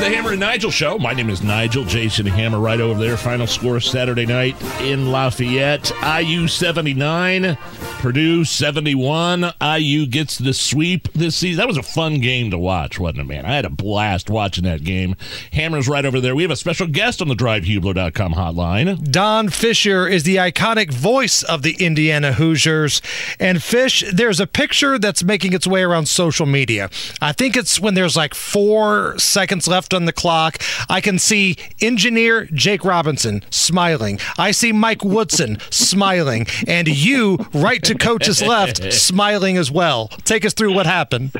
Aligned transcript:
The 0.00 0.10
Hammer 0.10 0.32
and 0.32 0.40
Nigel 0.40 0.70
show. 0.70 0.98
My 0.98 1.14
name 1.14 1.30
is 1.30 1.42
Nigel 1.42 1.84
Jason 1.84 2.26
Hammer, 2.26 2.58
right 2.58 2.78
over 2.80 3.00
there. 3.00 3.16
Final 3.16 3.46
score 3.46 3.80
Saturday 3.80 4.26
night 4.26 4.60
in 4.82 5.10
Lafayette. 5.10 5.90
IU 6.02 6.46
79, 6.46 7.56
Purdue 8.00 8.44
71. 8.44 9.52
IU 9.62 10.04
gets 10.06 10.36
the 10.36 10.52
sweep 10.52 11.10
this 11.14 11.36
season. 11.36 11.56
That 11.58 11.68
was 11.68 11.78
a 11.78 11.82
fun 11.82 12.20
game 12.20 12.50
to 12.50 12.58
watch, 12.58 12.98
wasn't 12.98 13.20
it, 13.20 13.24
man? 13.24 13.46
I 13.46 13.54
had 13.54 13.64
a 13.64 13.70
blast 13.70 14.28
watching 14.28 14.64
that 14.64 14.84
game. 14.84 15.16
Hammer's 15.52 15.88
right 15.88 16.04
over 16.04 16.20
there. 16.20 16.34
We 16.36 16.42
have 16.42 16.50
a 16.50 16.56
special 16.56 16.86
guest 16.86 17.22
on 17.22 17.28
the 17.28 17.34
DriveHubler.com 17.34 18.34
hotline. 18.34 19.10
Don 19.10 19.48
Fisher 19.48 20.06
is 20.06 20.24
the 20.24 20.36
iconic 20.36 20.92
voice 20.92 21.42
of 21.44 21.62
the 21.62 21.76
Indiana 21.78 22.34
Hoosiers. 22.34 23.00
And 23.40 23.62
Fish, 23.62 24.04
there's 24.12 24.40
a 24.40 24.46
picture 24.46 24.98
that's 24.98 25.24
making 25.24 25.54
its 25.54 25.66
way 25.66 25.82
around 25.82 26.08
social 26.08 26.44
media. 26.44 26.90
I 27.22 27.32
think 27.32 27.56
it's 27.56 27.80
when 27.80 27.94
there's 27.94 28.16
like 28.18 28.34
four 28.34 29.18
seconds 29.18 29.66
left 29.66 29.93
on 29.94 30.04
the 30.04 30.12
clock. 30.12 30.58
I 30.88 31.00
can 31.00 31.18
see 31.18 31.56
engineer 31.80 32.46
Jake 32.46 32.84
Robinson 32.84 33.42
smiling. 33.50 34.18
I 34.38 34.50
see 34.50 34.72
Mike 34.72 35.04
Woodson 35.04 35.58
smiling. 35.70 36.46
And 36.66 36.88
you, 36.88 37.38
right 37.54 37.82
to 37.84 37.94
coach's 37.94 38.42
left, 38.42 38.92
smiling 38.92 39.56
as 39.56 39.70
well. 39.70 40.08
Take 40.24 40.44
us 40.44 40.52
through 40.52 40.74
what 40.74 40.86
happened. 40.86 41.32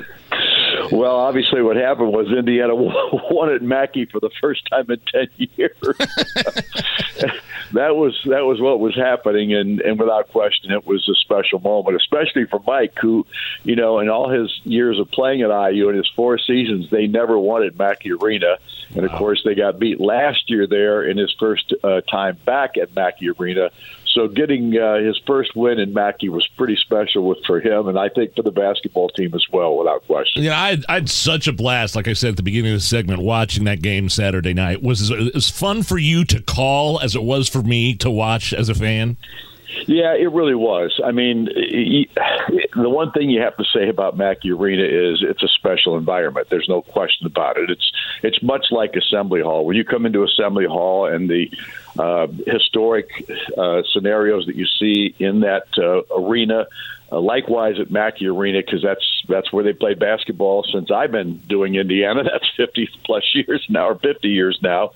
Well, 0.92 1.16
obviously, 1.16 1.62
what 1.62 1.76
happened 1.76 2.12
was 2.12 2.26
Indiana 2.28 2.74
won 3.30 3.52
at 3.52 3.62
Mackey 3.62 4.06
for 4.06 4.20
the 4.20 4.30
first 4.40 4.68
time 4.70 4.90
in 4.90 5.00
ten 5.12 5.28
years. 5.38 5.76
that 7.74 7.96
was 7.96 8.18
that 8.24 8.44
was 8.44 8.60
what 8.60 8.80
was 8.80 8.94
happening, 8.94 9.54
and 9.54 9.80
and 9.80 9.98
without 9.98 10.28
question, 10.28 10.72
it 10.72 10.86
was 10.86 11.08
a 11.08 11.14
special 11.14 11.58
moment, 11.60 11.96
especially 11.96 12.46
for 12.46 12.60
Mike, 12.66 12.96
who, 13.00 13.26
you 13.64 13.76
know, 13.76 13.98
in 13.98 14.08
all 14.08 14.28
his 14.28 14.60
years 14.64 14.98
of 14.98 15.10
playing 15.10 15.42
at 15.42 15.50
IU 15.50 15.88
in 15.88 15.96
his 15.96 16.10
four 16.14 16.38
seasons, 16.38 16.90
they 16.90 17.06
never 17.06 17.38
won 17.38 17.64
at 17.64 17.76
Mackey 17.78 18.12
Arena, 18.12 18.56
and 18.94 19.04
of 19.04 19.12
course, 19.12 19.42
they 19.44 19.54
got 19.54 19.78
beat 19.78 20.00
last 20.00 20.50
year 20.50 20.66
there 20.66 21.02
in 21.02 21.16
his 21.16 21.34
first 21.38 21.74
uh, 21.82 22.00
time 22.02 22.36
back 22.44 22.76
at 22.76 22.94
Mackey 22.94 23.30
Arena 23.30 23.70
so 24.14 24.28
getting 24.28 24.78
uh, 24.78 24.98
his 24.98 25.20
first 25.26 25.56
win 25.56 25.80
in 25.80 25.92
Mackey 25.92 26.28
was 26.28 26.46
pretty 26.56 26.76
special 26.76 27.28
with, 27.28 27.38
for 27.44 27.60
him, 27.60 27.88
and 27.88 27.98
I 27.98 28.08
think 28.08 28.36
for 28.36 28.42
the 28.42 28.52
basketball 28.52 29.08
team 29.08 29.34
as 29.34 29.44
well, 29.52 29.76
without 29.76 30.06
question. 30.06 30.44
Yeah, 30.44 30.60
I 30.60 30.70
had, 30.70 30.84
I 30.88 30.94
had 30.94 31.10
such 31.10 31.48
a 31.48 31.52
blast, 31.52 31.96
like 31.96 32.06
I 32.06 32.12
said 32.12 32.30
at 32.30 32.36
the 32.36 32.44
beginning 32.44 32.72
of 32.72 32.78
the 32.78 32.84
segment, 32.84 33.20
watching 33.20 33.64
that 33.64 33.82
game 33.82 34.08
Saturday 34.08 34.54
night. 34.54 34.82
Was 34.82 35.10
as 35.10 35.50
fun 35.50 35.82
for 35.82 35.98
you 35.98 36.24
to 36.26 36.40
call 36.40 37.00
as 37.00 37.16
it 37.16 37.22
was 37.22 37.48
for 37.48 37.62
me 37.62 37.94
to 37.96 38.10
watch 38.10 38.52
as 38.52 38.68
a 38.68 38.74
fan? 38.74 39.16
Yeah, 39.86 40.14
it 40.14 40.30
really 40.32 40.54
was. 40.54 41.00
I 41.04 41.12
mean, 41.12 41.46
the 41.46 42.88
one 42.88 43.12
thing 43.12 43.30
you 43.30 43.40
have 43.40 43.56
to 43.56 43.64
say 43.64 43.88
about 43.88 44.16
Mackey 44.16 44.52
Arena 44.52 44.84
is 44.84 45.22
it's 45.22 45.42
a 45.42 45.48
special 45.48 45.96
environment. 45.96 46.48
There's 46.50 46.68
no 46.68 46.82
question 46.82 47.26
about 47.26 47.56
it. 47.58 47.70
It's 47.70 47.92
it's 48.22 48.42
much 48.42 48.66
like 48.70 48.94
Assembly 48.94 49.40
Hall. 49.40 49.64
When 49.64 49.76
you 49.76 49.84
come 49.84 50.06
into 50.06 50.22
Assembly 50.22 50.66
Hall 50.66 51.06
and 51.06 51.28
the 51.28 51.50
uh, 51.98 52.26
historic 52.46 53.08
uh, 53.56 53.82
scenarios 53.92 54.46
that 54.46 54.56
you 54.56 54.66
see 54.66 55.14
in 55.18 55.40
that 55.40 55.66
uh, 55.78 56.02
arena. 56.14 56.66
Uh, 57.12 57.20
likewise 57.20 57.78
at 57.78 57.90
Mackey 57.90 58.26
Arena, 58.26 58.60
because 58.64 58.82
that's 58.82 59.04
that's 59.28 59.52
where 59.52 59.62
they 59.62 59.72
play 59.72 59.94
basketball 59.94 60.64
since 60.64 60.90
I've 60.90 61.12
been 61.12 61.38
doing 61.46 61.74
Indiana. 61.74 62.22
That's 62.24 62.48
50 62.56 62.88
plus 63.04 63.22
years 63.34 63.64
now, 63.68 63.88
or 63.88 63.94
50 63.94 64.28
years 64.28 64.58
now. 64.62 64.92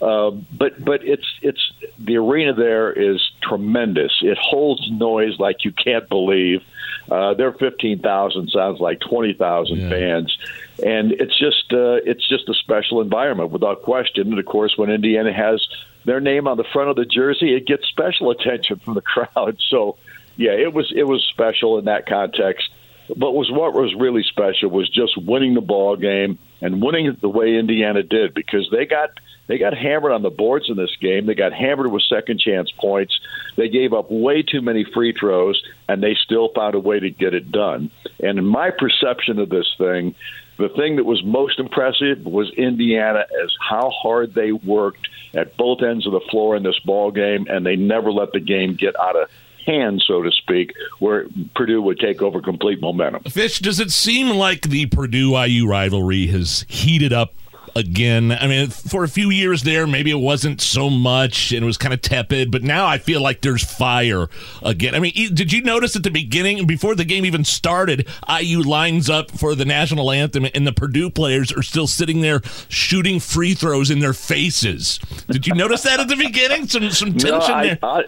Uh, 0.00 0.30
but 0.30 0.82
but 0.82 1.04
it's 1.04 1.26
it's 1.42 1.72
the 1.98 2.16
arena 2.16 2.54
there 2.54 2.92
is 2.92 3.20
tremendous. 3.42 4.12
It 4.22 4.38
holds 4.38 4.90
noise 4.90 5.38
like 5.38 5.64
you 5.64 5.72
can't 5.72 6.08
believe. 6.08 6.62
Uh, 7.10 7.34
their 7.34 7.52
15,000 7.52 8.50
sounds 8.50 8.78
like 8.78 9.00
20,000 9.00 9.76
yeah. 9.76 9.88
fans, 9.88 10.38
and 10.84 11.12
it's 11.12 11.36
just 11.38 11.72
uh, 11.72 11.98
it's 12.04 12.26
just 12.28 12.48
a 12.48 12.54
special 12.54 13.00
environment 13.00 13.50
without 13.50 13.82
question. 13.82 14.28
And 14.30 14.38
of 14.38 14.46
course, 14.46 14.78
when 14.78 14.90
Indiana 14.90 15.32
has 15.32 15.66
their 16.04 16.20
name 16.20 16.46
on 16.46 16.56
the 16.56 16.64
front 16.64 16.88
of 16.88 16.96
the 16.96 17.04
jersey, 17.04 17.54
it 17.54 17.66
gets 17.66 17.86
special 17.88 18.30
attention 18.30 18.78
from 18.78 18.94
the 18.94 19.00
crowd. 19.02 19.58
So, 19.68 19.96
yeah, 20.36 20.52
it 20.52 20.72
was 20.72 20.92
it 20.94 21.04
was 21.04 21.22
special 21.30 21.78
in 21.78 21.86
that 21.86 22.06
context. 22.06 22.70
But 23.16 23.32
was 23.32 23.50
what 23.50 23.74
was 23.74 23.94
really 23.94 24.22
special 24.22 24.70
was 24.70 24.88
just 24.88 25.16
winning 25.16 25.54
the 25.54 25.60
ball 25.60 25.96
game 25.96 26.38
and 26.60 26.80
winning 26.80 27.06
it 27.06 27.20
the 27.20 27.28
way 27.28 27.56
Indiana 27.56 28.02
did 28.04 28.34
because 28.34 28.68
they 28.70 28.86
got 28.86 29.10
they 29.48 29.58
got 29.58 29.76
hammered 29.76 30.12
on 30.12 30.22
the 30.22 30.30
boards 30.30 30.68
in 30.68 30.76
this 30.76 30.94
game. 31.00 31.26
They 31.26 31.34
got 31.34 31.52
hammered 31.52 31.90
with 31.90 32.02
second 32.08 32.38
chance 32.38 32.70
points. 32.70 33.18
They 33.56 33.68
gave 33.68 33.92
up 33.92 34.08
way 34.08 34.42
too 34.42 34.62
many 34.62 34.84
free 34.84 35.12
throws, 35.12 35.60
and 35.88 36.00
they 36.00 36.14
still 36.14 36.50
found 36.54 36.76
a 36.76 36.78
way 36.78 37.00
to 37.00 37.10
get 37.10 37.34
it 37.34 37.50
done. 37.50 37.90
And 38.22 38.38
in 38.38 38.46
my 38.46 38.70
perception 38.70 39.40
of 39.40 39.48
this 39.48 39.66
thing, 39.76 40.14
the 40.56 40.68
thing 40.68 40.96
that 40.96 41.04
was 41.04 41.24
most 41.24 41.58
impressive 41.58 42.24
was 42.24 42.48
Indiana 42.52 43.24
as 43.42 43.50
how 43.58 43.90
hard 43.90 44.34
they 44.34 44.52
worked 44.52 45.08
at 45.34 45.56
both 45.56 45.82
ends 45.82 46.06
of 46.06 46.12
the 46.12 46.20
floor 46.30 46.54
in 46.54 46.62
this 46.62 46.78
ball 46.84 47.10
game, 47.10 47.48
and 47.48 47.66
they 47.66 47.74
never 47.74 48.12
let 48.12 48.30
the 48.32 48.40
game 48.40 48.74
get 48.74 48.94
out 49.00 49.16
of 49.16 49.28
hand, 49.66 50.02
so 50.06 50.22
to 50.22 50.30
speak, 50.30 50.74
where 50.98 51.26
Purdue 51.54 51.82
would 51.82 51.98
take 51.98 52.22
over 52.22 52.40
complete 52.40 52.80
momentum. 52.80 53.22
Fish, 53.24 53.58
does 53.58 53.80
it 53.80 53.90
seem 53.90 54.30
like 54.30 54.62
the 54.62 54.86
Purdue 54.86 55.36
IU 55.36 55.66
rivalry 55.66 56.26
has 56.28 56.64
heated 56.68 57.12
up 57.12 57.34
again. 57.74 58.32
I 58.32 58.46
mean, 58.46 58.68
for 58.68 59.04
a 59.04 59.08
few 59.08 59.30
years 59.30 59.62
there, 59.62 59.86
maybe 59.86 60.10
it 60.10 60.18
wasn't 60.18 60.60
so 60.60 60.90
much 60.90 61.52
and 61.52 61.62
it 61.62 61.66
was 61.66 61.76
kind 61.76 61.94
of 61.94 62.02
tepid, 62.02 62.50
but 62.50 62.62
now 62.62 62.86
I 62.86 62.98
feel 62.98 63.20
like 63.20 63.40
there's 63.40 63.64
fire 63.64 64.28
again. 64.62 64.94
I 64.94 65.00
mean, 65.00 65.12
did 65.34 65.52
you 65.52 65.62
notice 65.62 65.96
at 65.96 66.02
the 66.02 66.10
beginning, 66.10 66.66
before 66.66 66.94
the 66.94 67.04
game 67.04 67.24
even 67.24 67.44
started, 67.44 68.08
IU 68.28 68.62
lines 68.62 69.08
up 69.08 69.30
for 69.30 69.54
the 69.54 69.64
national 69.64 70.10
anthem 70.10 70.46
and 70.54 70.66
the 70.66 70.72
Purdue 70.72 71.10
players 71.10 71.52
are 71.52 71.62
still 71.62 71.86
sitting 71.86 72.20
there 72.20 72.40
shooting 72.68 73.20
free 73.20 73.54
throws 73.54 73.90
in 73.90 74.00
their 74.00 74.12
faces? 74.12 74.98
Did 75.28 75.46
you 75.46 75.54
notice 75.54 75.82
that 75.82 76.00
at 76.00 76.08
the 76.08 76.16
beginning? 76.16 76.68
Some 76.68 76.90
some 76.90 77.14
tension 77.14 77.30
no, 77.30 77.40
I, 77.40 77.66
there. 77.66 77.78
I, 77.82 78.02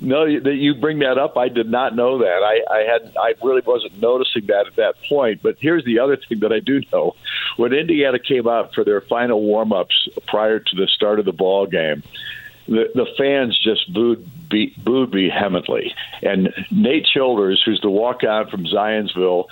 no, 0.00 0.40
that 0.40 0.54
you 0.54 0.74
bring 0.74 1.00
that 1.00 1.18
up. 1.18 1.36
I 1.36 1.48
did 1.48 1.70
not 1.70 1.94
know 1.94 2.18
that. 2.18 2.42
I, 2.42 2.74
I 2.74 2.78
had 2.80 3.12
I 3.16 3.34
really 3.42 3.62
wasn't 3.64 4.00
noticing 4.00 4.46
that 4.46 4.66
at 4.66 4.76
that 4.76 4.94
point. 5.08 5.42
But 5.42 5.56
here's 5.58 5.84
the 5.84 5.98
other 5.98 6.16
thing 6.16 6.40
that 6.40 6.52
I 6.52 6.60
do 6.60 6.82
know: 6.92 7.14
when 7.56 7.72
Indiana 7.72 8.18
came 8.18 8.46
out 8.46 8.74
for 8.74 8.84
their 8.84 9.00
final 9.00 9.42
warm 9.42 9.72
ups 9.72 10.08
prior 10.26 10.58
to 10.58 10.76
the 10.76 10.86
start 10.86 11.18
of 11.18 11.24
the 11.24 11.32
ball 11.32 11.66
game, 11.66 12.02
the, 12.68 12.90
the 12.94 13.06
fans 13.16 13.58
just 13.62 13.92
booed 13.92 14.28
be, 14.48 14.74
booed 14.76 15.10
vehemently. 15.10 15.94
And 16.22 16.52
Nate 16.70 17.06
Childers, 17.06 17.62
who's 17.64 17.80
the 17.80 17.90
walk 17.90 18.22
on 18.24 18.48
from 18.48 18.64
Zionsville, 18.64 19.46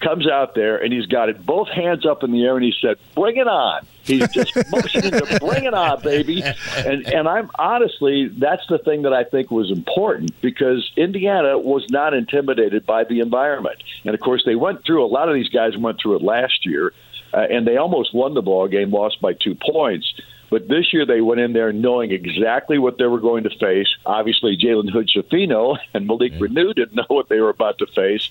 comes 0.00 0.28
out 0.28 0.54
there 0.54 0.82
and 0.82 0.92
he's 0.92 1.06
got 1.06 1.28
it 1.28 1.44
both 1.44 1.68
hands 1.68 2.06
up 2.06 2.22
in 2.22 2.32
the 2.32 2.44
air 2.44 2.56
and 2.56 2.64
he 2.64 2.72
said, 2.80 2.96
"Bring 3.14 3.36
it 3.36 3.48
on." 3.48 3.86
He's 4.02 4.28
just 4.30 4.56
motioning 4.70 5.10
to 5.10 5.38
bring 5.40 5.64
it 5.64 5.74
on, 5.74 6.00
baby. 6.02 6.42
And 6.76 7.06
and 7.06 7.28
I'm 7.28 7.50
honestly 7.58 8.28
that's 8.28 8.66
the 8.68 8.78
thing 8.78 9.02
that 9.02 9.12
I 9.12 9.24
think 9.24 9.50
was 9.50 9.70
important 9.70 10.40
because 10.40 10.90
Indiana 10.96 11.58
was 11.58 11.84
not 11.90 12.14
intimidated 12.14 12.86
by 12.86 13.04
the 13.04 13.20
environment. 13.20 13.82
And 14.04 14.14
of 14.14 14.20
course, 14.20 14.42
they 14.44 14.56
went 14.56 14.84
through 14.84 15.04
a 15.04 15.08
lot 15.08 15.28
of 15.28 15.34
these 15.34 15.48
guys 15.48 15.76
went 15.76 16.00
through 16.00 16.16
it 16.16 16.22
last 16.22 16.66
year 16.66 16.92
uh, 17.32 17.46
and 17.50 17.66
they 17.66 17.76
almost 17.76 18.14
won 18.14 18.34
the 18.34 18.42
ball 18.42 18.68
game, 18.68 18.90
lost 18.90 19.20
by 19.20 19.32
two 19.32 19.54
points. 19.54 20.12
But 20.50 20.66
this 20.66 20.92
year 20.92 21.06
they 21.06 21.20
went 21.20 21.40
in 21.40 21.52
there 21.52 21.72
knowing 21.72 22.10
exactly 22.10 22.78
what 22.78 22.98
they 22.98 23.06
were 23.06 23.20
going 23.20 23.44
to 23.44 23.50
face. 23.50 23.86
Obviously, 24.04 24.56
Jalen 24.56 24.90
Hood 24.90 25.08
Schifino 25.08 25.78
and 25.94 26.06
Malik 26.06 26.32
yeah. 26.32 26.40
Reneau 26.40 26.74
didn't 26.74 26.96
know 26.96 27.06
what 27.08 27.28
they 27.28 27.40
were 27.40 27.50
about 27.50 27.78
to 27.78 27.86
face, 27.86 28.28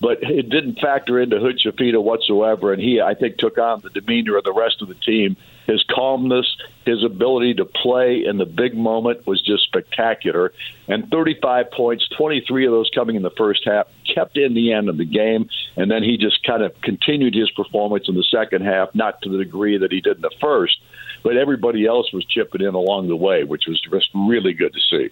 but 0.00 0.22
it 0.22 0.50
didn't 0.50 0.80
factor 0.80 1.20
into 1.20 1.38
Hood 1.38 1.60
Schifino 1.64 2.02
whatsoever. 2.02 2.72
And 2.72 2.82
he, 2.82 3.00
I 3.00 3.14
think, 3.14 3.38
took 3.38 3.56
on 3.56 3.80
the 3.80 3.90
demeanor 3.90 4.36
of 4.36 4.44
the 4.44 4.52
rest 4.52 4.82
of 4.82 4.88
the 4.88 4.94
team. 4.94 5.36
His 5.66 5.84
calmness, 5.88 6.56
his 6.84 7.04
ability 7.04 7.54
to 7.54 7.64
play 7.64 8.24
in 8.24 8.38
the 8.38 8.46
big 8.46 8.74
moment 8.74 9.24
was 9.24 9.40
just 9.40 9.62
spectacular. 9.62 10.52
And 10.88 11.08
35 11.08 11.70
points, 11.70 12.08
23 12.16 12.66
of 12.66 12.72
those 12.72 12.90
coming 12.92 13.14
in 13.14 13.22
the 13.22 13.30
first 13.30 13.64
half, 13.64 13.86
kept 14.12 14.36
in 14.36 14.54
the 14.54 14.72
end 14.72 14.88
of 14.88 14.96
the 14.96 15.04
game. 15.04 15.48
And 15.76 15.88
then 15.88 16.02
he 16.02 16.16
just 16.16 16.42
kind 16.44 16.64
of 16.64 16.80
continued 16.80 17.34
his 17.36 17.50
performance 17.52 18.08
in 18.08 18.16
the 18.16 18.24
second 18.24 18.62
half, 18.64 18.92
not 18.94 19.22
to 19.22 19.28
the 19.28 19.38
degree 19.38 19.78
that 19.78 19.92
he 19.92 20.00
did 20.00 20.16
in 20.16 20.22
the 20.22 20.34
first 20.40 20.80
but 21.22 21.36
everybody 21.36 21.86
else 21.86 22.12
was 22.12 22.24
chipping 22.24 22.62
in 22.62 22.74
along 22.74 23.08
the 23.08 23.16
way, 23.16 23.44
which 23.44 23.64
was 23.66 23.80
just 23.80 24.08
really 24.14 24.52
good 24.52 24.72
to 24.72 24.80
see. 24.90 25.10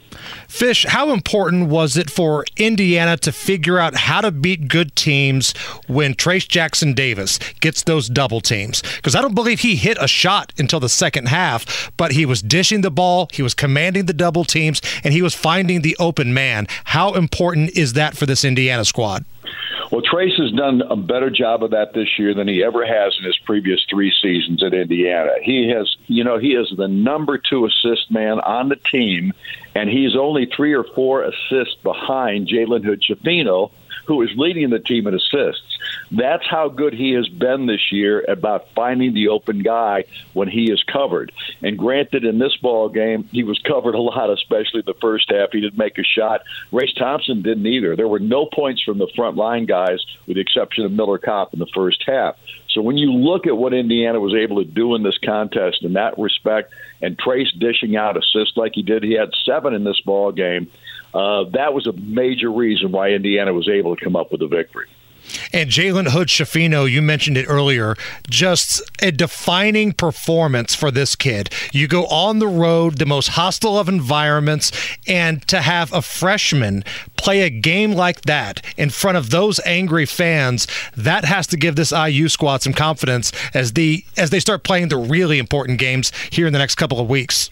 Fish, 0.49 0.85
how 0.87 1.13
important 1.13 1.69
was 1.69 1.97
it 1.97 2.11
for 2.11 2.45
Indiana 2.57 3.17
to 3.19 3.33
figure 3.33 3.79
out 3.79 3.95
how 3.95 4.21
to 4.21 4.31
beat 4.31 4.69
good 4.69 4.95
teams 4.97 5.53
when 5.87 6.15
Trace 6.15 6.47
Jackson 6.47 6.95
Davis 6.95 7.39
gets 7.61 7.83
those 7.83 8.09
double 8.09 8.41
teams? 8.41 8.83
Because 8.97 9.15
I 9.15 9.21
don't 9.21 9.35
believe 9.35 9.61
he 9.61 9.77
hit 9.77 9.99
a 10.01 10.09
shot 10.09 10.53
until 10.59 10.81
the 10.81 10.89
second 10.89 11.29
half, 11.29 11.93
but 11.97 12.13
he 12.13 12.27
was 12.27 12.43
dishing 12.43 12.81
the 12.81 12.91
ball, 12.91 13.29
he 13.33 13.43
was 13.43 13.55
commanding 13.55 14.07
the 14.07 14.13
double 14.13 14.45
teams, 14.45 14.81
and 15.05 15.13
he 15.13 15.23
was 15.23 15.35
finding 15.35 15.83
the 15.83 15.97
open 15.99 16.33
man. 16.35 16.67
How 16.85 17.15
important 17.15 17.71
is 17.77 17.93
that 17.95 18.17
for 18.17 18.27
this 18.27 18.45
Indiana 18.45 18.85
squad? 18.85 19.25
Well, 19.91 20.03
Trace 20.03 20.37
has 20.37 20.53
done 20.53 20.83
a 20.83 20.97
better 20.97 21.31
job 21.31 21.65
of 21.65 21.71
that 21.71 21.95
this 21.95 22.19
year 22.19 22.35
than 22.35 22.47
he 22.47 22.63
ever 22.63 22.85
has 22.85 23.17
in 23.19 23.25
his 23.25 23.39
previous 23.39 23.83
three 23.89 24.13
seasons 24.23 24.63
at 24.63 24.75
Indiana. 24.75 25.31
He 25.43 25.71
has, 25.71 25.97
you 26.09 26.25
know, 26.25 26.39
he 26.39 26.49
is 26.49 26.71
the 26.77 26.89
number 26.89 27.39
two 27.39 27.65
assist 27.65 28.11
man 28.11 28.39
on 28.41 28.69
the 28.69 28.77
team, 28.77 29.33
and 29.75 29.89
he's 29.89 30.15
only 30.15 30.45
three 30.45 30.75
or 30.75 30.85
four 30.85 31.23
assists 31.23 31.77
behind 31.83 32.49
Jalen 32.49 32.85
Hood 32.85 33.03
Schifino, 33.03 33.71
who 34.09 34.23
is 34.23 34.31
leading 34.37 34.71
the 34.71 34.79
team 34.79 35.07
in 35.07 35.15
assists. 35.15 35.79
That's 36.11 36.47
how 36.49 36.71
good 36.71 36.95
he 36.95 37.13
has 37.13 37.29
been 37.29 37.67
this 37.67 37.93
year 37.93 38.25
about 38.27 38.71
finding 38.75 39.13
the 39.13 39.29
open 39.29 39.59
guy 39.59 40.05
when 40.33 40.49
he 40.49 40.73
is 40.73 40.83
covered. 40.83 41.31
And 41.63 41.77
granted, 41.77 42.25
in 42.25 42.39
this 42.39 42.57
ball 42.57 42.89
game, 42.89 43.29
he 43.31 43.43
was 43.43 43.59
covered 43.59 43.95
a 43.95 44.01
lot, 44.01 44.31
especially 44.31 44.81
the 44.81 44.95
first 44.95 45.31
half. 45.31 45.51
He 45.53 45.61
didn't 45.61 45.77
make 45.77 45.99
a 45.99 46.03
shot. 46.03 46.41
Race 46.73 46.95
Thompson 46.95 47.43
didn't 47.43 47.67
either. 47.67 47.95
There 47.95 48.09
were 48.09 48.19
no 48.19 48.47
points 48.47 48.83
from 48.83 48.97
the 48.97 49.11
front 49.15 49.37
line 49.37 49.67
guys, 49.67 50.05
with 50.27 50.37
the 50.37 50.41
exception 50.41 50.87
of 50.87 50.93
Miller 50.93 51.19
Kopp 51.19 51.53
in 51.53 51.61
the 51.61 51.69
first 51.75 52.03
half. 52.07 52.37
So 52.71 52.81
when 52.81 52.97
you 52.97 53.13
look 53.13 53.47
at 53.47 53.57
what 53.57 53.75
Indiana 53.75 54.21
was 54.21 54.35
able 54.35 54.65
to 54.65 54.71
do 54.71 54.95
in 54.95 55.03
this 55.03 55.19
contest 55.19 55.83
in 55.83 55.95
that 55.95 56.19
respect, 56.19 56.73
and 57.03 57.19
Trace 57.19 57.53
dishing 57.53 57.97
out 57.97 58.17
assists 58.17 58.57
like 58.57 58.73
he 58.75 58.83
did, 58.83 59.03
he 59.03 59.13
had 59.13 59.31
seven 59.45 59.75
in 59.75 59.85
this 59.85 60.01
ball 60.01 60.33
game. 60.33 60.71
Uh, 61.15 61.45
that 61.51 61.73
was 61.73 61.87
a 61.87 61.93
major 61.93 62.51
reason 62.51 62.93
why 62.93 63.11
Indiana 63.11 63.53
was 63.53 63.69
able 63.69 63.97
to 63.97 64.05
come 64.05 64.17
up 64.17 64.31
with 64.31 64.43
a 64.43 64.49
victory. 64.49 64.87
And 65.53 65.71
Jalen 65.71 66.09
Hood 66.09 66.29
Schifino, 66.29 66.91
you 66.91 67.03
mentioned 67.03 67.37
it 67.37 67.47
earlier, 67.49 67.97
just 68.29 68.83
a 69.01 69.11
defining 69.11 69.93
performance 69.93 70.75
for 70.75 70.91
this 70.91 71.17
kid. 71.17 71.51
You 71.73 71.89
go 71.89 72.07
on 72.07 72.39
the 72.39 72.49
road, 72.49 72.99
the 72.99 73.07
most 73.07 73.29
hostile 73.29 73.79
of 73.79 73.89
environments, 73.89 74.73
and 75.07 75.47
to 75.49 75.61
have 75.61 75.93
a 75.93 76.03
freshman 76.03 76.85
play 77.17 77.43
a 77.43 77.51
game 77.51 77.93
like 77.93 78.23
that 78.23 78.65
in 78.77 78.91
front 78.91 79.19
of 79.19 79.31
those 79.31 79.61
angry 79.65 80.07
fans, 80.07 80.67
that 80.97 81.25
has 81.25 81.47
to 81.49 81.57
give 81.57 81.77
this 81.77 81.93
IU 81.93 82.29
squad 82.29 82.63
some 82.63 82.73
confidence 82.73 83.33
as 83.55 83.73
the 83.73 84.05
as 84.17 84.31
they 84.31 84.41
start 84.41 84.65
playing 84.65 84.89
the 84.89 84.97
really 84.97 85.39
important 85.39 85.79
games 85.79 86.13
here 86.31 86.47
in 86.47 86.53
the 86.53 86.59
next 86.59 86.77
couple 86.77 87.01
of 87.01 87.09
weeks. 87.09 87.51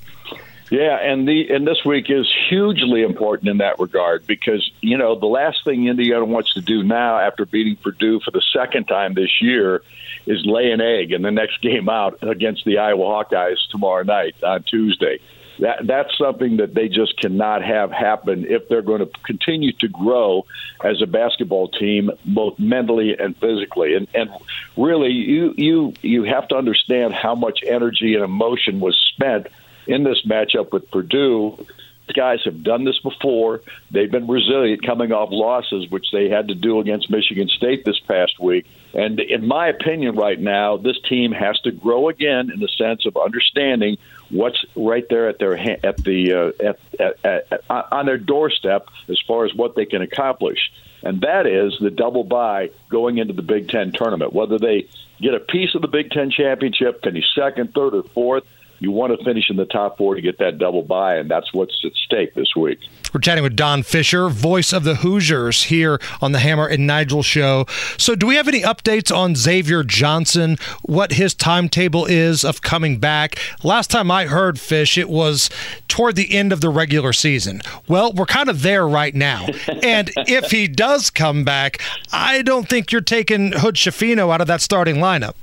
Yeah, 0.71 0.99
and 0.99 1.29
the 1.29 1.55
and 1.55 1.67
this 1.67 1.85
week 1.85 2.11
is 2.11 2.27
hugely 2.49 3.03
important 3.03 3.49
in 3.49 3.59
that 3.59 3.79
regard 3.79 4.27
because 4.27 4.69
you 4.81 4.99
know 4.99 5.15
the 5.15 5.27
last 5.27 5.65
thing 5.65 5.87
Indiana 5.87 6.25
wants 6.25 6.55
to 6.55 6.61
do 6.61 6.83
now 6.83 7.19
after 7.19 7.47
beating 7.47 7.77
Purdue 7.77 8.19
for 8.21 8.33
the 8.33 8.43
second 8.53 8.87
time 8.87 9.15
this 9.15 9.41
year 9.41 9.83
is 10.27 10.45
lay 10.45 10.73
an 10.73 10.81
egg 10.81 11.13
in 11.13 11.23
the 11.23 11.31
next 11.31 11.61
game 11.63 11.89
out 11.89 12.19
against 12.23 12.65
the 12.65 12.79
Iowa 12.79 13.05
Hawkeyes 13.05 13.59
tomorrow 13.71 14.03
night 14.03 14.43
on 14.43 14.65
Tuesday. 14.65 15.21
That 15.61 15.87
that's 15.87 16.19
something 16.19 16.57
that 16.57 16.75
they 16.75 16.89
just 16.89 17.17
cannot 17.17 17.63
have 17.63 17.93
happen 17.93 18.45
if 18.49 18.69
they're 18.69 18.83
going 18.83 19.07
to 19.07 19.11
continue 19.25 19.73
to 19.81 19.89
grow 19.89 20.47
as 20.85 21.01
a 21.01 21.07
basketball 21.07 21.69
team, 21.69 22.11
both 22.25 22.59
mentally 22.59 23.17
and 23.17 23.37
physically. 23.37 23.95
And 23.95 24.09
and 24.15 24.31
really, 24.77 25.13
you 25.13 25.55
you 25.57 25.95
you 26.03 26.25
have 26.25 26.49
to 26.49 26.57
understand 26.57 27.15
how 27.15 27.37
much 27.37 27.61
energy 27.65 28.17
and 28.17 28.25
emotion 28.25 28.81
was 28.81 28.97
spent 29.15 29.47
in 29.87 30.05
this 30.05 30.23
matchup 30.27 30.73
with 30.73 30.91
Purdue. 30.91 31.67
The 32.07 32.13
guys 32.13 32.39
have 32.45 32.63
done 32.63 32.85
this 32.85 32.99
before. 33.01 33.63
They've 33.91 34.11
been 34.11 34.29
resilient 34.29 34.87
coming 34.87 35.11
off 35.11 35.31
losses, 35.33 35.91
which 35.91 36.07
they 36.13 36.29
had 36.29 36.49
to 36.49 36.55
do 36.55 36.79
against 36.79 37.11
Michigan 37.11 37.49
State 37.49 37.85
this 37.85 37.99
past 37.99 38.39
week. 38.39 38.67
And 38.95 39.19
in 39.19 39.47
my 39.47 39.69
opinion, 39.69 40.15
right 40.15 40.39
now, 40.39 40.77
this 40.77 40.97
team 41.09 41.33
has 41.33 41.59
to 41.61 41.73
grow 41.73 42.09
again 42.09 42.51
in 42.53 42.61
the 42.61 42.69
sense 42.69 43.07
of 43.07 43.17
understanding 43.17 43.99
what's 44.31 44.65
right 44.77 45.05
there 45.09 45.29
at 45.29 45.39
their 45.39 45.57
at 45.57 45.97
the 45.99 46.33
uh, 46.33 46.65
at, 46.65 46.79
at, 47.25 47.53
at, 47.53 47.65
on 47.93 48.07
their 48.07 48.19
doorstep 48.19 48.89
as 49.09 49.21
far 49.27 49.45
as 49.45 49.55
what 49.55 49.75
they 49.75 49.85
can 49.85 50.03
accomplish, 50.03 50.73
and 51.03 51.21
that 51.23 51.47
is 51.47 51.77
the 51.81 51.91
double 51.91 52.25
bye 52.25 52.71
going 52.89 53.19
into 53.19 53.35
the 53.35 53.43
Big 53.43 53.69
Ten 53.69 53.93
tournament. 53.93 54.33
Whether 54.33 54.59
they 54.59 54.89
get 55.21 55.35
a 55.35 55.41
piece 55.41 55.75
of 55.75 55.83
the 55.83 55.89
Big 55.89 56.11
Ten 56.11 56.31
championship, 56.31 57.03
can 57.03 57.13
finish 57.13 57.35
second, 57.35 57.75
third, 57.75 57.95
or 57.95 58.03
fourth, 58.03 58.45
you 58.79 58.91
want 58.91 59.19
to 59.19 59.25
finish 59.25 59.51
in 59.51 59.57
the 59.57 59.65
top 59.65 59.99
four 59.99 60.15
to 60.15 60.21
get 60.21 60.39
that 60.39 60.59
double 60.59 60.83
bye, 60.83 61.17
and 61.17 61.31
that's 61.31 61.53
what's 61.53 61.75
at 61.85 61.93
stake 61.95 62.35
this 62.35 62.55
week. 62.57 62.79
We're 63.13 63.21
chatting 63.21 63.45
with 63.45 63.57
Don 63.57 63.83
Fisher, 63.83 64.29
voice 64.29 64.73
of 64.73 64.85
the 64.85 64.97
Hoosiers, 64.97 65.65
here 65.65 66.01
on 66.21 66.33
the 66.33 66.39
Hammer 66.39 66.67
and 66.67 66.87
Nigel 66.87 67.23
show. 67.23 67.65
So, 67.97 68.15
do 68.15 68.27
we 68.27 68.35
have 68.35 68.49
any 68.49 68.61
updates 68.61 69.15
on 69.15 69.35
Xavier 69.35 69.83
Johnson? 69.83 70.57
What 70.83 71.13
his 71.13 71.35
timetable 71.35 72.05
is 72.05 72.45
of 72.45 72.63
coming 72.63 72.99
back? 72.99 73.39
Last 73.63 73.91
time 73.91 74.11
I 74.11 74.27
heard 74.27 74.61
Fish, 74.61 74.99
it 74.99 75.09
was 75.09 75.49
toward 75.89 76.17
the 76.17 76.35
end 76.35 76.53
of 76.53 76.61
the 76.61 76.69
regular 76.69 77.13
season. 77.13 77.63
Well, 77.89 78.13
we're 78.13 78.27
kind 78.27 78.51
of 78.51 78.63
there 78.63 78.87
right 78.87 79.15
now, 79.15 79.47
and 79.83 80.11
if 80.17 80.51
he 80.51 80.69
does 80.69 81.11
come 81.11 81.45
back, 81.45 81.81
I 82.13 82.43
don't 82.43 82.69
think 82.69 82.93
you're 82.93 83.01
taking 83.01 83.53
Hood 83.53 83.77
Schifino 83.77 84.33
out 84.33 84.41
of 84.41 84.47
that 84.49 84.61
starting 84.61 84.97
lineup. 84.97 85.35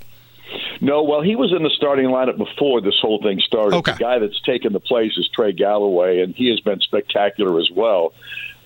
No, 0.83 1.03
well, 1.03 1.21
he 1.21 1.37
was 1.37 1.53
in 1.53 1.63
the 1.63 1.69
starting 1.69 2.07
lineup 2.07 2.37
before 2.37 2.81
this 2.81 2.99
whole 3.01 3.21
thing 3.21 3.39
started. 3.39 3.77
Okay. 3.77 3.93
The 3.93 3.97
guy 3.97 4.19
that's 4.19 4.41
taken 4.41 4.73
the 4.73 4.81
place 4.81 5.17
is 5.17 5.29
Trey 5.29 5.53
Galloway, 5.53 6.19
and 6.19 6.35
he 6.35 6.49
has 6.49 6.59
been 6.59 6.81
spectacular 6.81 7.57
as 7.57 7.71
well. 7.71 8.13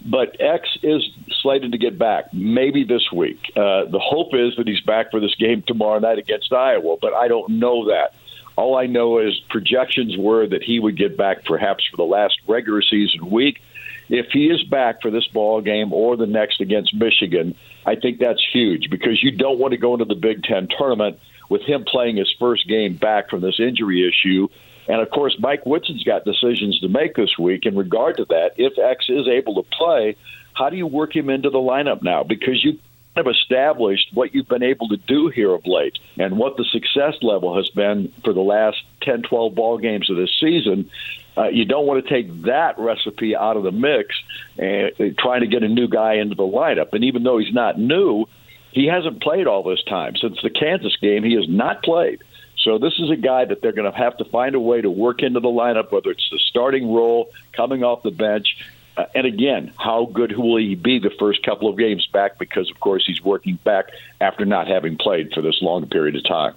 But 0.04 0.36
X 0.42 0.68
is 0.82 1.08
slated 1.42 1.74
to 1.74 1.78
get 1.78 2.00
back 2.00 2.34
maybe 2.34 2.84
this 2.84 3.12
week. 3.12 3.52
Uh, 3.56 3.86
the 3.86 4.00
hope 4.00 4.34
is 4.34 4.56
that 4.56 4.68
he's 4.68 4.82
back 4.82 5.12
for 5.12 5.20
this 5.20 5.36
game 5.36 5.62
tomorrow 5.62 6.00
night 6.00 6.18
against 6.18 6.52
Iowa, 6.52 6.98
but 7.00 7.14
I 7.14 7.28
don't 7.28 7.60
know 7.60 7.86
that. 7.90 8.16
All 8.56 8.76
I 8.76 8.88
know 8.88 9.20
is 9.20 9.40
projections 9.50 10.18
were 10.18 10.48
that 10.48 10.64
he 10.64 10.80
would 10.80 10.98
get 10.98 11.18
back 11.18 11.46
perhaps 11.46 11.86
for 11.86 11.98
the 11.98 12.04
last 12.04 12.40
regular 12.48 12.82
season 12.82 13.30
week. 13.30 13.62
If 14.10 14.32
he 14.32 14.48
is 14.48 14.64
back 14.64 15.04
for 15.04 15.12
this 15.12 15.28
ball 15.28 15.62
game 15.62 15.94
or 15.94 16.18
the 16.18 16.26
next 16.26 16.62
against 16.62 16.96
Michigan, 16.96 17.54
I 17.88 17.96
think 17.96 18.20
that's 18.20 18.46
huge 18.52 18.90
because 18.92 19.24
you 19.24 19.32
don't 19.32 19.60
want 19.60 19.72
to 19.72 19.78
go 19.78 19.94
into 19.94 20.06
the 20.06 20.14
Big 20.14 20.44
Ten 20.44 20.68
tournament 20.78 21.20
with 21.50 21.62
him 21.62 21.86
playing 21.86 22.18
his 22.18 22.30
first 22.38 22.68
game 22.68 22.98
back 22.98 23.30
from 23.30 23.40
this 23.40 23.60
injury 23.60 24.06
issue. 24.06 24.50
And 24.90 25.02
of 25.02 25.10
course, 25.10 25.38
Mike 25.40 25.66
Woodson's 25.66 26.04
got 26.04 26.26
decisions 26.26 26.82
to 26.82 26.90
make 26.90 27.16
this 27.16 27.38
week 27.40 27.66
in 27.66 27.78
regard 27.78 28.18
to 28.18 28.26
that. 28.26 28.52
If 28.58 28.78
X 28.78 29.06
is 29.08 29.30
able 29.30 29.56
to 29.56 29.70
play, 29.70 30.18
how 30.54 30.70
do 30.70 30.76
you 30.76 30.86
work 30.86 31.16
him 31.16 31.30
into 31.30 31.50
the 31.50 31.60
lineup 31.60 32.02
now? 32.02 32.24
Because 32.24 32.62
you 32.62 32.78
have 33.18 33.28
established 33.28 34.10
what 34.14 34.34
you've 34.34 34.48
been 34.48 34.64
able 34.64 34.90
to 34.90 34.98
do 34.98 35.30
here 35.30 35.52
of 35.52 35.66
late 35.66 35.98
and 36.18 36.38
what 36.38 36.58
the 36.58 36.64
success 36.66 37.16
level 37.22 37.56
has 37.56 37.70
been 37.70 38.14
for 38.24 38.34
the 38.34 38.42
last 38.42 38.78
10, 39.02 39.24
12 39.24 39.56
ball 39.56 39.78
games 39.78 40.10
of 40.10 40.16
this 40.16 40.32
season. 40.40 40.90
Uh, 41.36 41.50
you 41.50 41.66
don't 41.66 41.86
want 41.86 42.04
to 42.04 42.10
take 42.10 42.44
that 42.44 42.80
recipe 42.80 43.36
out 43.36 43.58
of 43.58 43.64
the 43.64 43.72
mix 43.72 44.16
and 44.58 44.92
uh, 45.00 45.06
trying 45.20 45.42
to 45.42 45.48
get 45.48 45.64
a 45.64 45.68
new 45.68 45.88
guy 45.88 46.14
into 46.16 46.36
the 46.36 46.44
lineup. 46.44 46.94
And 46.94 47.04
even 47.04 47.24
though 47.24 47.38
he's 47.38 47.54
not 47.54 47.78
new, 47.78 48.26
he 48.72 48.88
hasn't 48.88 49.22
played 49.22 49.48
all 49.48 49.64
this 49.64 49.84
time. 49.84 50.16
Since 50.16 50.42
the 50.42 50.50
Kansas 50.50 50.96
game, 50.98 51.24
he 51.24 51.34
has 51.34 51.48
not 51.48 51.84
played. 51.84 52.24
So 52.60 52.80
this 52.80 52.94
is 53.00 53.10
a 53.10 53.16
guy 53.16 53.46
that 53.46 53.62
they're 53.62 53.72
going 53.72 53.92
to 53.92 53.98
have 53.98 54.18
to 54.18 54.26
find 54.26 54.56
a 54.56 54.60
way 54.60 54.82
to 54.82 54.90
work 54.90 55.22
into 55.22 55.40
the 55.40 55.48
lineup, 55.48 55.92
whether 55.92 56.10
it's 56.10 56.28
the 56.32 56.40
starting 56.40 56.92
role, 56.92 57.32
coming 57.54 57.84
off 57.84 58.04
the 58.04 58.12
bench, 58.12 58.58
uh, 58.98 59.06
and 59.14 59.28
again, 59.28 59.72
how 59.78 60.06
good 60.06 60.36
will 60.36 60.58
he 60.58 60.74
be 60.76 60.98
the 60.98 61.12
first 61.20 61.44
couple 61.44 61.70
of 61.70 61.78
games 61.78 62.08
back? 62.12 62.40
Because 62.40 62.70
of 62.72 62.80
course 62.80 63.06
he's 63.06 63.24
working 63.24 63.60
back 63.64 63.92
after 64.20 64.44
not 64.44 64.68
having 64.68 64.98
played 64.98 65.32
for 65.34 65.42
this 65.42 65.62
long 65.62 65.88
period 65.88 66.16
of 66.16 66.24
time. 66.24 66.56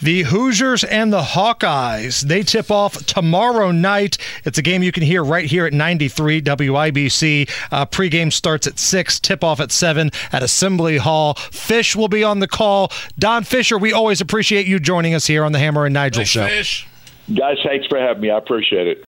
The 0.00 0.22
Hoosiers 0.22 0.84
and 0.84 1.12
the 1.12 1.20
Hawkeyes, 1.20 2.22
they 2.22 2.42
tip 2.42 2.70
off 2.70 3.04
tomorrow 3.06 3.70
night. 3.70 4.18
It's 4.44 4.58
a 4.58 4.62
game 4.62 4.82
you 4.82 4.92
can 4.92 5.02
hear 5.02 5.22
right 5.22 5.44
here 5.44 5.66
at 5.66 5.72
93 5.72 6.42
WIBC. 6.42 7.50
Uh, 7.70 7.86
pregame 7.86 8.32
starts 8.32 8.66
at 8.66 8.78
6, 8.78 9.20
tip 9.20 9.44
off 9.44 9.60
at 9.60 9.72
7 9.72 10.10
at 10.32 10.42
Assembly 10.42 10.96
Hall. 10.96 11.34
Fish 11.34 11.94
will 11.94 12.08
be 12.08 12.24
on 12.24 12.40
the 12.40 12.48
call. 12.48 12.92
Don 13.18 13.44
Fisher, 13.44 13.78
we 13.78 13.92
always 13.92 14.20
appreciate 14.20 14.66
you 14.66 14.78
joining 14.78 15.14
us 15.14 15.26
here 15.26 15.44
on 15.44 15.52
the 15.52 15.58
Hammer 15.58 15.86
and 15.86 15.94
Nigel 15.94 16.20
Thanks, 16.20 16.30
Show. 16.30 16.46
Fish. 16.46 16.86
Guys, 17.34 17.58
thanks 17.64 17.86
for 17.86 17.98
having 17.98 18.22
me. 18.22 18.30
I 18.30 18.38
appreciate 18.38 18.88
it. 18.88 18.98